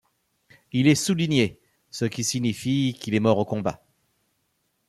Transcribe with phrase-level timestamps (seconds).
[0.71, 1.59] Il est souligné,
[1.91, 3.83] ce qui signifie qu’il est mort au combat.